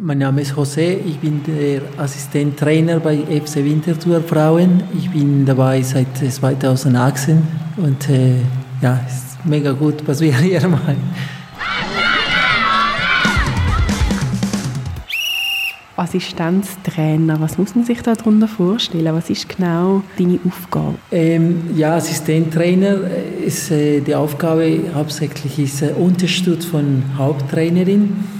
mein 0.00 0.18
Name 0.18 0.42
ist 0.42 0.54
José, 0.54 0.98
ich 1.04 1.18
bin 1.18 1.40
der 1.44 1.82
Assistenttrainer 1.96 3.00
bei 3.00 3.18
FC 3.18 3.56
Winterthur 3.56 4.20
Frauen. 4.22 4.82
Ich 4.96 5.10
bin 5.10 5.44
dabei 5.44 5.82
seit 5.82 6.16
2018 6.16 7.42
und 7.76 8.08
äh, 8.08 8.36
ja, 8.80 9.00
es 9.06 9.14
ist 9.14 9.44
mega 9.44 9.72
gut, 9.72 9.94
was 10.06 10.20
wir 10.20 10.36
hier 10.38 10.66
machen. 10.68 10.96
Assistenztrainer, 15.96 17.40
was 17.40 17.58
muss 17.58 17.74
man 17.74 17.84
sich 17.84 18.00
darunter 18.02 18.46
vorstellen? 18.46 19.12
Was 19.12 19.30
ist 19.30 19.48
genau 19.48 20.04
deine 20.16 20.38
Aufgabe? 20.46 20.94
Ähm, 21.10 21.76
ja, 21.76 21.96
Assistenztrainer 21.96 22.98
ist 23.44 23.72
äh, 23.72 24.00
die 24.00 24.14
Aufgabe 24.14 24.78
hauptsächlich 24.94 25.58
ist 25.58 25.82
äh, 25.82 25.92
Unterstützung 25.98 26.70
von 26.70 27.02
Haupttrainerin. 27.18 28.37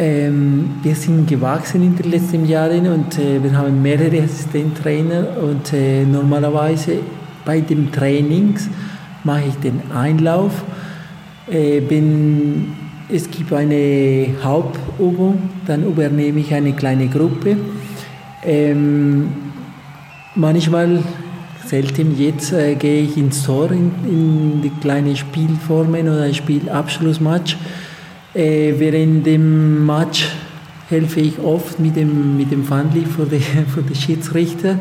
Ähm, 0.00 0.76
wir 0.82 0.94
sind 0.94 1.28
gewachsen 1.28 1.82
in 1.82 1.94
den 1.94 2.10
letzten 2.10 2.46
Jahren 2.46 2.90
und 2.90 3.18
äh, 3.18 3.42
wir 3.42 3.54
haben 3.54 3.82
mehrere 3.82 4.22
Assistenztrainer 4.22 5.36
und 5.42 5.74
äh, 5.74 6.04
normalerweise 6.06 7.00
bei 7.44 7.60
den 7.60 7.92
Trainings 7.92 8.70
mache 9.24 9.42
ich 9.48 9.54
den 9.56 9.82
Einlauf, 9.94 10.64
äh, 11.50 11.80
bin 11.80 12.72
es 13.10 13.30
gibt 13.30 13.52
eine 13.52 14.28
Hauptübung, 14.42 15.50
dann 15.66 15.84
übernehme 15.84 16.40
ich 16.40 16.54
eine 16.54 16.72
kleine 16.72 17.08
Gruppe. 17.08 17.58
Ähm, 18.42 19.28
manchmal, 20.34 21.02
selten 21.66 22.18
jetzt, 22.18 22.54
äh, 22.54 22.74
gehe 22.74 23.02
ich 23.02 23.18
ins 23.18 23.42
Tor 23.42 23.70
in, 23.70 23.90
in 24.08 24.62
die 24.62 24.72
kleinen 24.80 25.14
Spielformen 25.14 26.08
oder 26.08 26.32
Spielabschlussmatch. 26.32 27.58
Äh, 28.34 28.74
während 28.78 29.26
dem 29.26 29.84
Match 29.84 30.28
helfe 30.88 31.20
ich 31.20 31.38
oft 31.38 31.80
mit 31.80 31.96
dem, 31.96 32.36
mit 32.36 32.52
dem 32.52 32.64
Fandli 32.64 33.04
für 33.04 33.26
den 33.26 33.40
für 33.40 33.82
die 33.88 33.94
Schiedsrichter. 33.94 34.78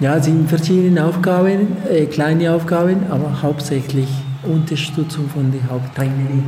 Ja, 0.00 0.16
es 0.16 0.24
sind 0.24 0.48
verschiedene 0.48 1.04
Aufgaben, 1.04 1.68
äh, 1.88 2.06
kleine 2.06 2.52
Aufgaben, 2.52 3.06
aber 3.10 3.42
hauptsächlich 3.42 4.08
Unterstützung 4.42 5.28
von 5.28 5.52
der 5.52 5.70
Haupttrainerin. 5.70 6.42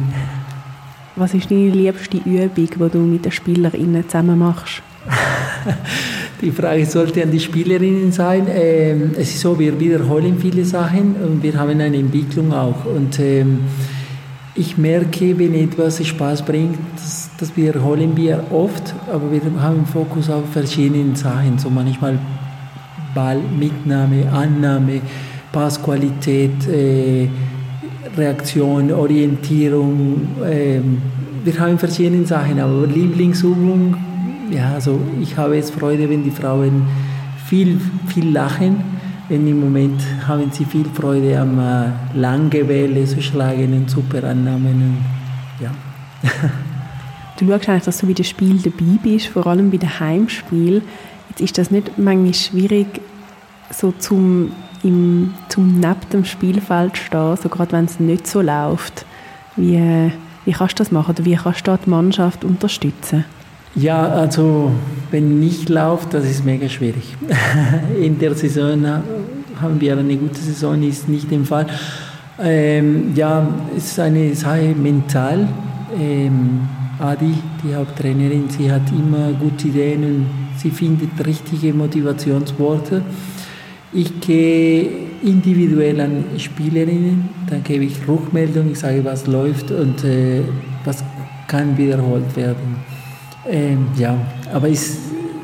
Was 1.15 1.33
ist 1.33 1.51
deine 1.51 1.71
liebste 1.71 2.19
Übung, 2.19 2.51
die 2.55 2.91
du 2.91 2.99
mit 2.99 3.25
den 3.25 3.33
Spielerinnen 3.33 4.09
zusammen 4.09 4.39
machst? 4.39 4.83
die 6.43 6.51
Frage 6.51 6.85
sollte 6.85 7.23
an 7.23 7.31
die 7.31 7.41
Spielerinnen 7.41 8.11
sein. 8.11 8.47
Ähm, 8.49 9.13
es 9.17 9.31
ist 9.31 9.41
so, 9.41 9.59
wir 9.59 9.79
wiederholen 9.79 10.37
viele 10.39 10.65
Sachen 10.65 11.15
und 11.17 11.43
wir 11.43 11.55
haben 11.55 11.81
eine 11.81 11.97
Entwicklung 11.97 12.53
auch. 12.53 12.85
Und 12.85 13.19
ähm, 13.21 13.61
ich 14.57 14.79
merke, 14.79 15.39
wenn 15.39 15.55
etwas 15.55 16.05
Spaß 16.05 16.45
bringt, 16.45 16.79
das, 16.95 17.31
das 17.39 17.57
wiederholen 17.57 18.17
wir 18.17 18.45
oft, 18.51 18.95
aber 19.13 19.31
wir 19.31 19.43
haben 19.61 19.85
Fokus 19.87 20.31
auf 20.31 20.51
verschiedene 20.51 21.15
Sachen. 21.15 21.59
So 21.59 21.69
manchmal 21.69 22.19
Ballmitnahme, 23.15 24.31
Annahme, 24.33 25.01
Passqualität, 25.53 26.67
äh, 26.69 27.29
Reaktion, 28.17 28.93
Orientierung. 28.93 30.27
Ähm, 30.45 31.03
wir 31.45 31.59
haben 31.61 31.79
verschiedene 31.79 32.27
Sachen, 32.27 32.59
aber 32.59 32.87
Lieblingsübung, 32.87 33.95
ja, 34.51 34.73
also 34.73 34.99
ich 35.21 35.37
habe 35.37 35.57
jetzt 35.57 35.75
Freude, 35.75 36.09
wenn 36.09 36.25
die 36.25 36.31
Frauen 36.31 36.83
viel, 37.47 37.79
viel 38.07 38.33
lachen. 38.33 38.96
Denn 39.29 39.47
im 39.47 39.61
Moment 39.61 40.01
haben 40.27 40.51
sie 40.53 40.65
viel 40.65 40.87
Freude 40.95 41.39
am 41.41 41.59
äh, 41.59 41.91
lange 42.15 42.69
Welle 42.69 43.05
zu 43.05 43.21
schlagen 43.21 43.73
und 43.75 43.91
super 43.91 44.23
Annahmen. 44.23 45.05
ja. 45.61 45.71
du 47.39 47.47
schaust 47.49 47.69
eigentlich, 47.69 47.85
dass 47.85 47.99
du 47.99 48.07
bei 48.07 48.13
dem 48.13 48.25
Spiel 48.25 48.59
dabei 48.59 48.99
bist, 49.03 49.27
vor 49.27 49.47
allem 49.47 49.71
bei 49.71 49.79
den 49.79 49.99
Heimspielen. 49.99 50.83
Jetzt 51.31 51.41
ist 51.41 51.59
das 51.59 51.71
nicht 51.71 51.99
manchmal 51.99 52.35
schwierig, 52.35 53.01
so 53.71 53.93
zum 53.93 54.53
im, 54.83 55.35
zum 55.49 55.81
neben 55.81 55.97
dem 56.13 56.25
Spielfeld 56.25 56.97
stehen, 56.97 57.37
so 57.37 57.49
gerade 57.49 57.73
wenn 57.73 57.87
es 57.87 57.99
nicht 57.99 58.27
so 58.27 58.41
läuft. 58.41 59.05
Wie, 59.57 60.13
wie 60.45 60.53
kannst 60.53 60.79
du 60.79 60.85
das 60.85 60.93
machen 60.93 61.15
oder 61.15 61.25
wie 61.25 61.35
kannst 61.35 61.67
du 61.67 61.77
die 61.77 61.91
Mannschaft 61.91 62.45
unterstützen? 62.45 63.25
Ja, 63.75 64.09
also 64.09 64.71
wenn 65.11 65.41
nicht 65.41 65.69
läuft, 65.69 66.15
das 66.15 66.25
ist 66.25 66.45
mega 66.45 66.69
schwierig. 66.69 67.17
In 68.01 68.19
der 68.19 68.35
Saison 68.35 68.87
haben 69.61 69.81
wir 69.81 69.97
eine 69.97 70.17
gute 70.17 70.41
Saison, 70.41 70.83
ist 70.83 71.09
nicht 71.09 71.31
der 71.31 71.41
Fall. 71.41 71.67
Ähm, 72.39 73.13
ja, 73.15 73.47
es 73.77 73.93
ist 73.93 74.01
eine 74.01 74.35
Sache 74.35 74.75
mental. 74.75 75.49
Ähm, 75.99 76.61
Adi, 76.99 77.35
die 77.63 77.75
Haupttrainerin, 77.75 78.49
sie 78.49 78.71
hat 78.71 78.91
immer 78.91 79.33
gute 79.33 79.69
Ideen 79.69 80.05
und 80.05 80.27
sie 80.57 80.71
findet 80.71 81.27
richtige 81.27 81.75
Motivationsworte. 81.75 83.03
Ich 83.93 84.21
gehe 84.21 84.89
individuell 85.23 86.01
an 86.01 86.25
Spielerinnen, 86.39 87.29
dann 87.49 87.63
gebe 87.63 87.85
ich 87.85 87.97
Rückmeldung, 88.09 88.73
ich 88.73 88.79
sage, 88.79 89.05
was 89.05 89.27
läuft 89.27 89.71
und 89.71 90.05
äh, 90.05 90.43
was 90.85 91.05
kann 91.49 91.77
wiederholt 91.77 92.35
werden. 92.37 92.77
Ähm, 93.49 93.89
ja, 93.97 94.17
aber 94.53 94.69
ist, 94.69 94.99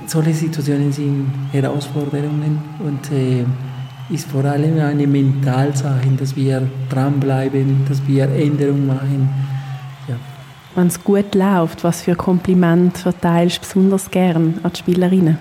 solche 0.07 0.35
Situationen 0.35 0.93
sind 0.93 1.27
Herausforderungen 1.53 2.59
und 2.81 3.11
äh, 3.13 3.45
ist 4.13 4.29
vor 4.29 4.45
allem 4.45 4.79
eine 4.81 5.07
Mentalsache, 5.07 6.09
dass 6.19 6.37
wir 6.37 6.69
dranbleiben, 6.91 7.85
dass 7.89 8.07
wir 8.07 8.25
Änderungen 8.25 8.87
machen. 8.87 9.29
Ja. 10.09 10.17
Wenn 10.75 10.89
es 10.89 11.03
gut 11.03 11.35
läuft, 11.35 11.85
was 11.85 12.03
für 12.03 12.15
Kompliment 12.15 12.99
verteilst 12.99 13.59
du 13.59 13.61
besonders 13.61 14.11
gern 14.11 14.59
an 14.63 14.73
die 14.73 14.79
Spielerinnen? 14.79 15.39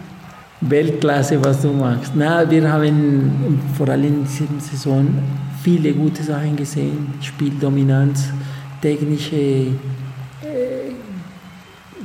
Weltklasse, 0.62 1.44
was 1.44 1.62
du 1.62 1.70
machst. 1.70 2.14
Na, 2.16 2.50
wir 2.50 2.72
haben 2.72 3.60
vor 3.76 3.90
allem 3.90 4.04
in 4.04 4.24
dieser 4.26 4.46
Saison 4.60 5.08
viele 5.64 5.92
gute 5.94 6.22
Sachen 6.22 6.56
gesehen. 6.56 7.16
Spieldominanz, 7.20 8.30
technische, 8.80 9.68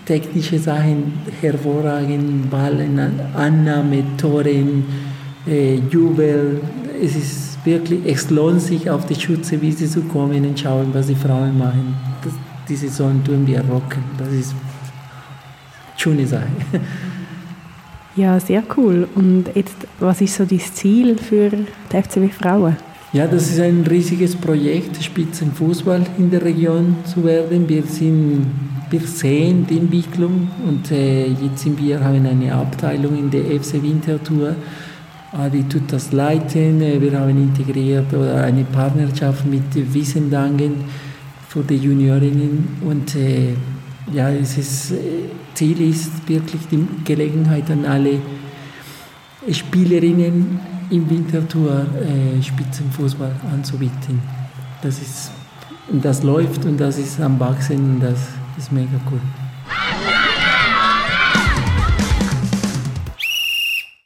technische 0.06 0.58
Sachen 0.58 1.12
hervorragend, 1.40 2.50
Ballen, 2.50 2.98
Annahme, 3.34 4.04
Toren, 4.16 4.84
äh, 5.46 5.74
Jubel. 5.90 6.60
Es 7.02 7.14
ist 7.14 7.58
wirklich, 7.66 8.00
es 8.06 8.30
lohnt 8.30 8.62
sich 8.62 8.88
auf 8.88 9.04
die 9.06 9.16
Schütze, 9.16 9.60
wie 9.60 9.72
sie 9.72 9.88
zu 9.88 10.02
kommen 10.02 10.46
und 10.46 10.58
schauen, 10.58 10.88
was 10.92 11.08
die 11.08 11.14
Frauen 11.14 11.58
machen. 11.58 11.94
Das, 12.24 12.32
die 12.68 12.76
Saison 12.76 13.22
tun 13.22 13.46
wir 13.46 13.60
rocken. 13.60 14.02
Das 14.16 14.28
ist 14.28 14.52
eine 14.52 15.98
schöne 15.98 16.26
Sache. 16.26 16.46
Ja, 18.16 18.40
sehr 18.40 18.62
cool. 18.78 19.06
Und 19.14 19.44
jetzt, 19.54 19.76
was 20.00 20.22
ist 20.22 20.36
so 20.36 20.46
dein 20.46 20.58
Ziel 20.58 21.18
für 21.18 21.50
die 21.50 22.02
FCW 22.02 22.28
Frauen? 22.30 22.74
Ja, 23.12 23.26
das 23.26 23.50
ist 23.50 23.60
ein 23.60 23.86
riesiges 23.86 24.34
Projekt, 24.34 25.02
Spitzenfußball 25.02 26.02
in 26.16 26.30
der 26.30 26.42
Region 26.42 26.96
zu 27.04 27.22
werden. 27.24 27.68
Wir, 27.68 27.82
sind, 27.82 28.46
wir 28.90 29.00
sehen 29.00 29.66
die 29.66 29.78
Entwicklung 29.78 30.48
und 30.66 30.90
äh, 30.90 31.26
jetzt 31.26 31.62
sind 31.62 31.80
wir 31.82 32.02
haben 32.02 32.24
eine 32.24 32.54
Abteilung 32.54 33.18
in 33.18 33.30
der 33.30 33.44
FC 33.60 33.82
Winterthur. 33.82 34.54
Adi 35.32 35.64
tut 35.64 35.92
das 35.92 36.12
leiten. 36.12 36.80
Äh, 36.80 37.00
wir 37.00 37.18
haben 37.18 37.36
integriert 37.36 38.12
oder 38.12 38.44
eine 38.44 38.64
Partnerschaft 38.64 39.44
mit 39.46 39.64
Wissendangen 39.92 40.84
für 41.48 41.62
die 41.62 41.76
Juniorinnen 41.76 42.68
und 42.82 43.14
äh, 43.16 43.54
ja, 44.12 44.30
es 44.30 44.56
ist, 44.56 44.92
äh, 44.92 44.96
Ziel 45.54 45.80
ist 45.90 46.28
wirklich 46.28 46.62
die 46.70 46.86
Gelegenheit 47.04 47.70
an 47.70 47.84
alle 47.84 48.20
Spielerinnen 49.50 50.60
im 50.90 51.10
Winterthur 51.10 51.86
äh, 51.96 52.42
Spitzenfußball 52.42 53.32
anzubieten. 53.52 54.20
Das 54.82 55.00
ist, 55.00 55.32
das 55.90 56.22
läuft 56.22 56.64
und 56.64 56.78
das 56.78 56.98
ist 56.98 57.20
am 57.20 57.40
Wachsen 57.40 57.94
und 57.94 58.00
das 58.00 58.28
ist 58.56 58.72
mega 58.72 58.98
cool. 59.10 59.20